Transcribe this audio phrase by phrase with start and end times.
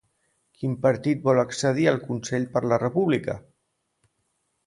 [0.59, 3.39] Quin partit vol accedir al Consell per la República?